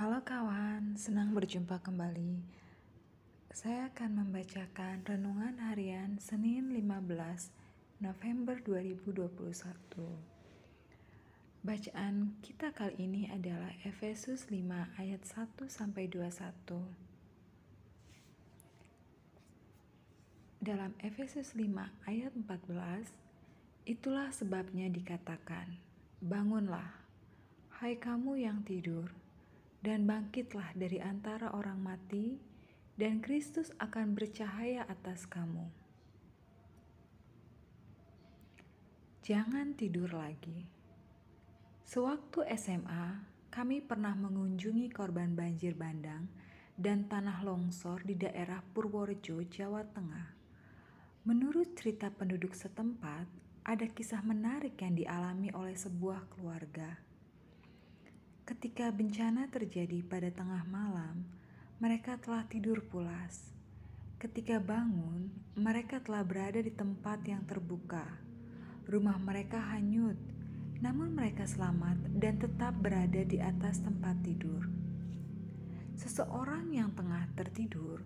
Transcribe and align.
Halo 0.00 0.24
kawan, 0.24 0.96
senang 0.96 1.36
berjumpa 1.36 1.76
kembali. 1.84 2.40
Saya 3.52 3.92
akan 3.92 4.24
membacakan 4.24 5.04
renungan 5.04 5.60
harian 5.60 6.16
Senin 6.16 6.72
15 6.72 8.00
November 8.00 8.56
2021. 8.64 9.28
Bacaan 11.60 12.32
kita 12.40 12.72
kali 12.72 12.96
ini 12.96 13.28
adalah 13.28 13.76
Efesus 13.84 14.48
5 14.48 14.56
ayat 14.96 15.20
1 15.20 15.68
sampai 15.68 16.08
21. 16.08 16.80
Dalam 20.64 20.96
Efesus 21.04 21.52
5 21.52 21.76
ayat 22.08 22.32
14, 22.32 23.04
itulah 23.84 24.32
sebabnya 24.32 24.88
dikatakan, 24.88 25.76
Bangunlah, 26.24 26.88
hai 27.84 28.00
kamu 28.00 28.40
yang 28.40 28.64
tidur, 28.64 29.12
dan 29.80 30.04
bangkitlah 30.04 30.76
dari 30.76 31.00
antara 31.00 31.56
orang 31.56 31.80
mati, 31.80 32.36
dan 33.00 33.24
Kristus 33.24 33.72
akan 33.80 34.12
bercahaya 34.12 34.84
atas 34.84 35.24
kamu. 35.24 35.64
Jangan 39.24 39.72
tidur 39.72 40.12
lagi. 40.12 40.68
Sewaktu 41.88 42.44
SMA, 42.60 43.24
kami 43.48 43.80
pernah 43.80 44.12
mengunjungi 44.12 44.92
korban 44.92 45.32
banjir 45.32 45.72
bandang 45.72 46.28
dan 46.76 47.08
tanah 47.08 47.40
longsor 47.40 48.04
di 48.04 48.20
daerah 48.20 48.60
Purworejo, 48.76 49.40
Jawa 49.48 49.84
Tengah. 49.90 50.36
Menurut 51.24 51.76
cerita 51.76 52.12
penduduk 52.12 52.52
setempat, 52.52 53.28
ada 53.64 53.86
kisah 53.88 54.24
menarik 54.24 54.76
yang 54.80 54.96
dialami 54.96 55.52
oleh 55.52 55.76
sebuah 55.76 56.32
keluarga 56.32 57.09
Ketika 58.50 58.90
bencana 58.90 59.46
terjadi 59.46 60.02
pada 60.02 60.26
tengah 60.26 60.66
malam, 60.66 61.22
mereka 61.78 62.18
telah 62.18 62.42
tidur 62.50 62.82
pulas. 62.82 63.54
Ketika 64.18 64.58
bangun, 64.58 65.30
mereka 65.54 66.02
telah 66.02 66.26
berada 66.26 66.58
di 66.58 66.74
tempat 66.74 67.22
yang 67.30 67.46
terbuka. 67.46 68.02
Rumah 68.90 69.22
mereka 69.22 69.62
hanyut, 69.70 70.18
namun 70.82 71.14
mereka 71.14 71.46
selamat 71.46 71.94
dan 72.18 72.42
tetap 72.42 72.74
berada 72.74 73.22
di 73.22 73.38
atas 73.38 73.86
tempat 73.86 74.18
tidur. 74.26 74.66
Seseorang 75.94 76.74
yang 76.74 76.90
tengah 76.98 77.30
tertidur, 77.38 78.02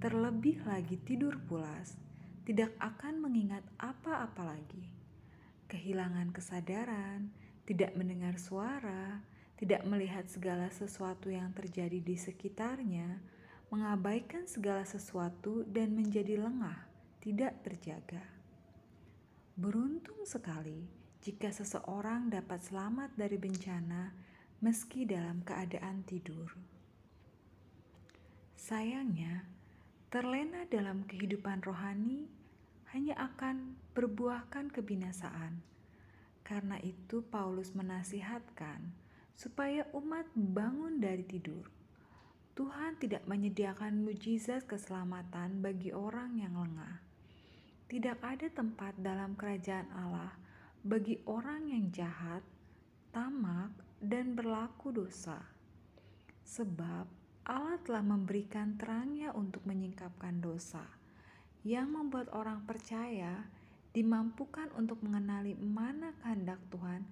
terlebih 0.00 0.56
lagi 0.64 0.96
tidur 1.04 1.36
pulas, 1.44 2.00
tidak 2.48 2.72
akan 2.80 3.20
mengingat 3.20 3.60
apa-apa 3.76 4.56
lagi. 4.56 4.88
Kehilangan 5.68 6.32
kesadaran, 6.32 7.28
tidak 7.68 7.92
mendengar 7.92 8.40
suara, 8.40 9.20
tidak 9.62 9.86
melihat 9.86 10.26
segala 10.26 10.66
sesuatu 10.74 11.30
yang 11.30 11.54
terjadi 11.54 12.02
di 12.02 12.18
sekitarnya, 12.18 13.22
mengabaikan 13.70 14.42
segala 14.50 14.82
sesuatu, 14.82 15.62
dan 15.70 15.94
menjadi 15.94 16.34
lengah, 16.34 16.82
tidak 17.22 17.62
terjaga. 17.62 18.26
Beruntung 19.54 20.26
sekali 20.26 20.82
jika 21.22 21.54
seseorang 21.54 22.26
dapat 22.26 22.58
selamat 22.58 23.14
dari 23.14 23.38
bencana 23.38 24.10
meski 24.58 25.06
dalam 25.06 25.46
keadaan 25.46 26.02
tidur. 26.10 26.50
Sayangnya, 28.58 29.46
terlena 30.10 30.66
dalam 30.66 31.06
kehidupan 31.06 31.62
rohani 31.62 32.26
hanya 32.90 33.14
akan 33.30 33.78
berbuahkan 33.94 34.74
kebinasaan. 34.74 35.62
Karena 36.42 36.82
itu, 36.82 37.22
Paulus 37.30 37.78
menasihatkan 37.78 39.02
supaya 39.36 39.88
umat 39.96 40.28
bangun 40.34 41.00
dari 41.00 41.24
tidur. 41.24 41.68
Tuhan 42.52 43.00
tidak 43.00 43.24
menyediakan 43.24 44.04
mujizat 44.04 44.68
keselamatan 44.68 45.64
bagi 45.64 45.88
orang 45.88 46.36
yang 46.36 46.52
lengah. 46.52 47.00
Tidak 47.88 48.20
ada 48.20 48.48
tempat 48.52 48.92
dalam 49.00 49.32
kerajaan 49.36 49.88
Allah 49.92 50.36
bagi 50.82 51.16
orang 51.24 51.70
yang 51.70 51.88
jahat, 51.94 52.44
tamak, 53.14 53.72
dan 54.02 54.34
berlaku 54.34 54.90
dosa. 54.90 55.38
Sebab 56.42 57.06
Allah 57.46 57.78
telah 57.86 58.02
memberikan 58.02 58.74
terangnya 58.76 59.30
untuk 59.32 59.62
menyingkapkan 59.64 60.42
dosa, 60.42 60.82
yang 61.62 61.94
membuat 61.94 62.28
orang 62.34 62.66
percaya 62.66 63.46
dimampukan 63.94 64.68
untuk 64.74 64.98
mengenali 65.06 65.54
mana 65.54 66.10
kehendak 66.20 66.58
Tuhan 66.68 67.06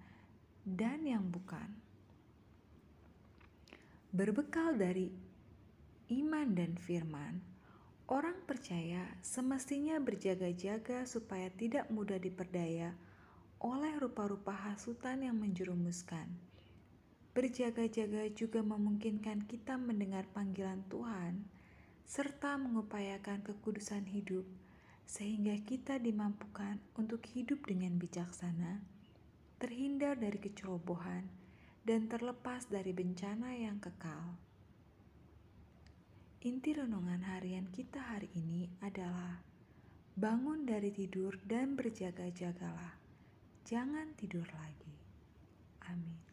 dan 0.67 1.07
yang 1.07 1.31
bukan. 1.31 1.90
Berbekal 4.11 4.75
dari 4.75 5.07
iman 6.11 6.51
dan 6.51 6.75
firman, 6.75 7.39
orang 8.11 8.35
percaya 8.43 9.07
semestinya 9.23 10.03
berjaga-jaga 10.03 11.07
supaya 11.07 11.47
tidak 11.55 11.87
mudah 11.95 12.19
diperdaya 12.19 12.91
oleh 13.63 13.95
rupa-rupa 14.03 14.51
hasutan 14.51 15.23
yang 15.23 15.39
menjerumuskan. 15.39 16.27
Berjaga-jaga 17.39 18.27
juga 18.35 18.67
memungkinkan 18.67 19.47
kita 19.47 19.79
mendengar 19.79 20.27
panggilan 20.35 20.83
Tuhan 20.91 21.47
serta 22.03 22.59
mengupayakan 22.59 23.47
kekudusan 23.47 24.11
hidup 24.11 24.43
sehingga 25.07 25.55
kita 25.63 26.03
dimampukan 26.03 26.83
untuk 26.99 27.23
hidup 27.31 27.63
dengan 27.63 27.95
bijaksana, 27.95 28.83
terhindar 29.63 30.19
dari 30.19 30.43
kecerobohan, 30.43 31.31
dan 31.85 32.07
terlepas 32.07 32.69
dari 32.69 32.93
bencana 32.93 33.57
yang 33.57 33.81
kekal. 33.81 34.37
Inti 36.41 36.73
renungan 36.73 37.21
harian 37.25 37.69
kita 37.69 38.01
hari 38.01 38.33
ini 38.33 38.65
adalah 38.81 39.45
bangun 40.17 40.65
dari 40.65 40.89
tidur 40.89 41.37
dan 41.45 41.77
berjaga-jagalah. 41.77 42.97
Jangan 43.69 44.17
tidur 44.17 44.49
lagi. 44.57 44.97
Amin. 45.89 46.30